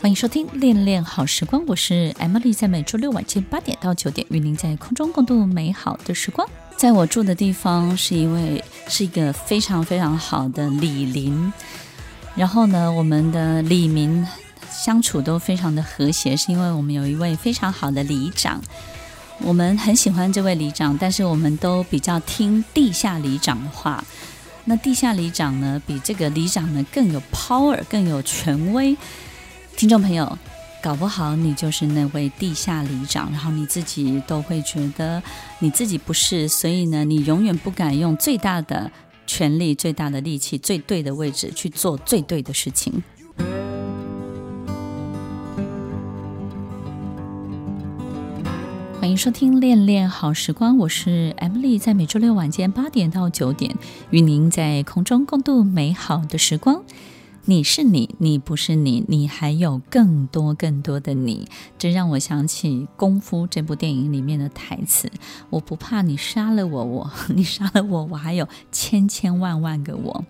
[0.00, 6.48] 欢迎收听《恋恋好时光》，我是 Emily，在每周六晚间八点到九点，与您在空中共度美好的时光。
[6.76, 11.52] 在我住的地方是一位是一个非常非常好的里邻，
[12.36, 14.24] 然后呢，我们的李明
[14.70, 18.62] 相处都非常的和谐，是因为我们有一位非常好的里长，
[19.40, 24.04] 我们很喜欢这位里长，但是我们都比较听地下里长的话。
[24.64, 28.96] 那地下里长呢，比这个里长呢更有 power，更有权威。
[29.78, 30.36] 听众朋友，
[30.82, 35.22] 搞不好你就是那位地下里长，然后你自己都会觉得
[35.60, 38.90] 你自己不是，所以呢，你永远不敢用最大的
[39.24, 43.00] 权力、最大的力气、最对的位置去做最对的事情。
[49.00, 53.76] 欢迎收听《恋恋好时光》，我是 Emily，在每周六晚间八点到九点，
[54.10, 56.82] 与您在空中共度美好的时光。
[57.50, 61.48] 你是你，你不是你，你还有更多更多的你。
[61.78, 65.10] 这让我想起《功夫》这部电影里面的台词
[65.48, 70.22] ：“我不怕你杀了我，我 你杀了我，我还有千千万万个我。”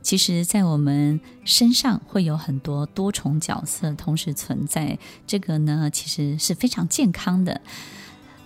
[0.00, 7.60] 其实，在我们身上会有很多多重角色同时存在，这个呢，其实是非常健康的。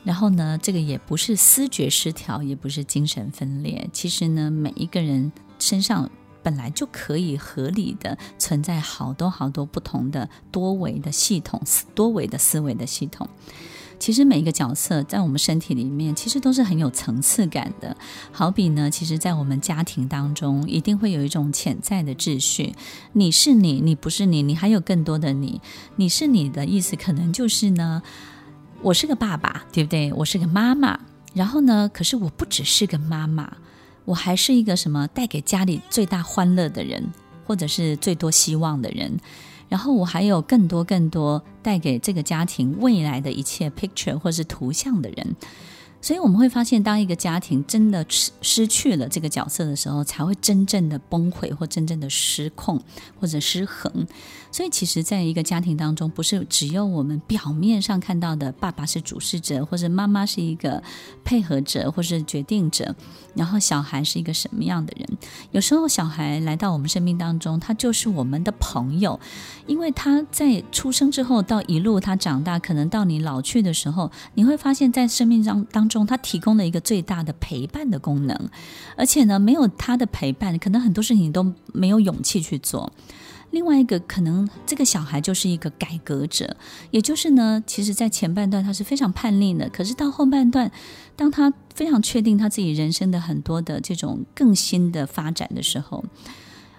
[0.02, 3.86] 然后呢，这个也不是思觉失调，也不是精神分裂。
[3.92, 6.10] 其实呢，每一个人身上。
[6.44, 11.60] 本来就可以合理的存在好多好多不同的多维的系统，
[11.94, 13.28] 多维的思维的系统。
[13.98, 17.96] 其实每一个角色在我们身体里面，其实都是很有层次感的。
[18.32, 22.74] 好比呢，其实，在我们家庭当中，一定会有一种潜在的秩序。
[23.12, 25.60] 你是你，你不是你，你还有更多的你。
[25.96, 28.02] 你是你的意思，可能就是呢，
[28.82, 30.12] 我是个爸爸，对不对？
[30.12, 31.00] 我是个妈妈。
[31.32, 33.56] 然后呢，可是我不只是个妈妈。
[34.04, 37.02] 我还是一个什么带给家里最大欢乐的人，
[37.46, 39.18] 或者是最多希望的人，
[39.68, 45.36] 然后我还有更多更多带给这个家庭未来的一切 picture 或是图像的人。
[46.04, 52.78] 所以我们会发现，当一个家庭真的失失去了这个角色的时候，才会真正的崩溃，或真正的失控，
[53.18, 54.06] 或者失衡。
[54.52, 60.82] 所以，其实，在一个家庭当中，不是只有我们表面上看到的爸爸是主事者，或者妈妈是一个
[61.24, 62.94] 配合者，或是决定者，
[63.34, 65.08] 然后小孩是一个什么样的人。
[65.52, 69.18] 有时候，小孩来到我们生命当中，他就是我们的朋友，
[69.66, 75.93] 因为他在出生之后到一路他长大，可能到你老去的时候，你会发现在生命当当中。
[75.94, 78.36] 中，他提供了一个最大的陪伴的功能，
[78.96, 82.92] 而且呢，没有他的陪伴，可能很多事情都没有勇气去做。
[83.52, 86.56] 另外一个，可能这个小孩就是一个改革者，
[86.90, 90.70] 也就是呢，其实，在前半段他是非常叛逆的，可是到后半段，
[91.14, 96.04] 当他非常确定他自己人生的很多的这种更新的发展的时候。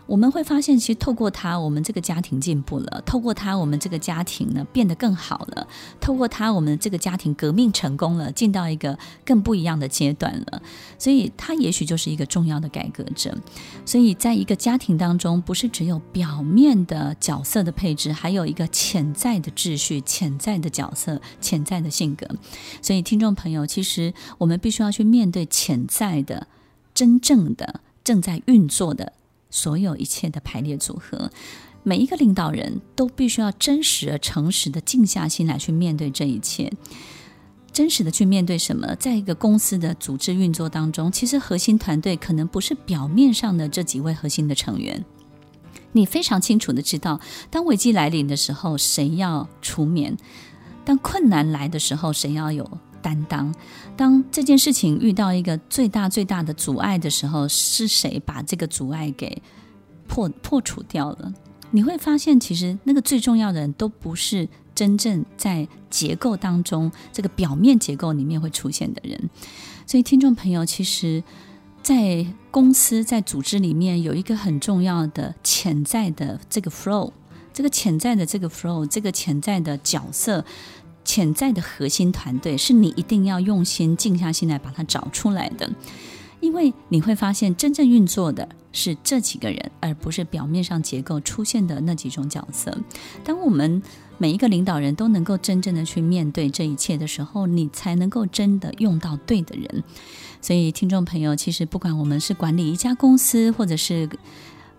[0.07, 5.67] 我们会发现，其实透过他，我们这个家庭进步了；透过他，我们这个家庭呢变得更好了；
[5.99, 10.61] 透过他，我们这个家庭革命成功了，进到一个更不一样的阶段了。
[10.99, 13.35] 所以，他也许就是一个重要的改革者。
[13.85, 22.27] 所以，在一个家庭当中，不是只有表面的角色的配置，还有一个潜在的秩序、潜在的角色、潜在的性格。
[22.81, 26.47] 所以，听众朋友，其实我们必须要去面对潜在的、
[26.93, 29.13] 真正的、正在运作的。
[29.55, 31.31] 所有一切的排列组合，
[31.81, 36.69] 每一个领导人都必须要真实而诚实的静下心来去面对这一切，
[37.71, 38.93] 真实的去面对什么？
[38.95, 45.05] 在一个公司的组织运作当中，其实核心团队可能不是表面上的这几位核心的成员。
[45.93, 50.13] 你非常清楚的知道，当危机来临的时候，谁要出面；
[50.83, 52.69] 当困难来的时候，谁要有。
[53.05, 53.53] 担当，
[53.95, 59.43] 当这件事情遇到一个最大最大的阻碍的时候，是谁把这个阻碍给
[60.07, 61.31] 破破除掉了？
[61.69, 69.29] 你会发现，其实那个最重要的人都不是真正在结构当中这个表面结构里面会出现的人。
[69.85, 71.23] 所以，听众朋友，其实，
[71.83, 77.11] 在公司在组织里面有一个很重要的潜在的这个 flow，
[77.53, 80.43] 这个潜在的这个 flow，这个潜在的角色。
[81.05, 85.71] 潜在的核心团队是你一定要用心静下心来把它找出来的，
[86.41, 92.77] 因为你会发现真正运作的是这几个人，而不是表面上结构出现的那几种角色。
[93.23, 93.81] 当我们
[94.17, 99.83] 每一个领导人都能够真正的去面对这一切的时候，你才能够真的用到对的人。
[100.41, 104.07] 所以，听众朋友，其实不管我们是管理一家公司，或者是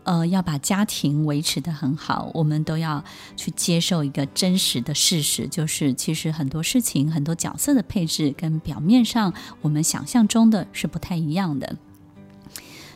[0.06, 3.02] 呃，要把家庭维持得很好，我们都要
[3.36, 11.74] 去接受一个真实的事实，就是其实很多事情、很多角色的配置跟表面上我们想象中的是不太一样的。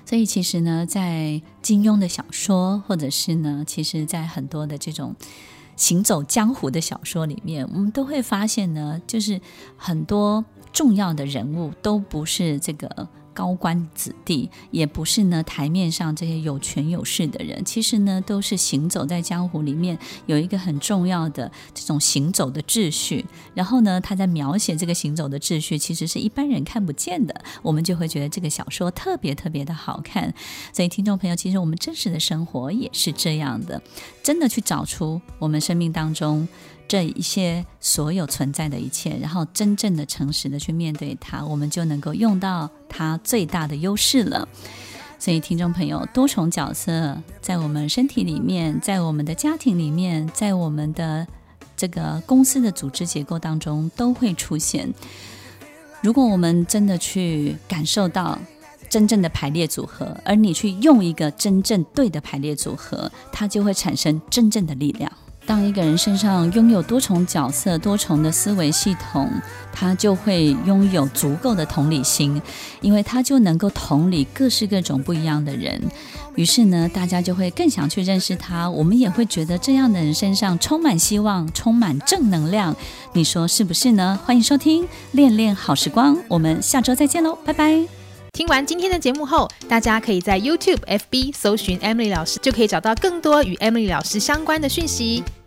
[0.07, 5.17] 所以，其实呢，在金庸的小说，或者是呢，其实在很多的这种
[5.75, 9.41] 行走江湖的小说里面，我们都会发现呢，就是
[9.77, 13.09] 很多重要的人物都不是这个。
[13.33, 23.25] 高官子弟也不是呢，台面上这些有权有势的人，其实呢，都是行走在江湖里面，有一个很重要的这种行走的秩序。
[23.55, 30.33] 然后呢，他在描写这个行走的秩序，其实是一般人看不见的，我们就会觉得这个小说特别特别的好看。
[30.73, 33.83] 所以，听众朋友，其实我们真实的生活也是这样的，
[34.23, 36.47] 真的去找出我们生命当中。
[36.91, 44.49] 这一些所有存在的一切，然后真正的诚实的去面对它，我们就能够用到它最大的优势了。
[45.17, 51.25] 所以，听众朋友，多重角色在我们身体里面，在我们的家庭里面，在我们的
[51.77, 54.93] 这个公司的组织结构当中都会出现。
[56.03, 58.37] 如果我们真的去感受到
[58.89, 65.13] 真正的排列组合，而你去用一个真正对的排列组合，它就会产生真正的力量。
[65.51, 69.29] 当一个人身上拥有多重角色、多重的思维系统，
[69.73, 72.41] 他就会拥有足够的同理心，
[72.81, 75.83] 因为他就能够同理各式各种不一样的人。
[76.37, 78.71] 于是呢，大家就会更想去认识他。
[78.71, 82.77] 我们也会觉得这样的人身上充满希望、充满正能量。
[83.13, 84.21] 你说是不是呢？
[84.25, 87.85] 欢迎收听《恋恋好时光》，我们下周再见喽，拜拜。
[88.33, 95.25] 听完今天的节目后，大家可以在 YouTube、FB 搜寻 Emily 老师，就可以找到更多与 Emily 老师相关的讯息。